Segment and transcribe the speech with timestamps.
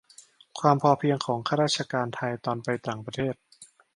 [0.59, 3.35] ความพอเพียงของข้าราชการไทยตอนไปต่างประเทศ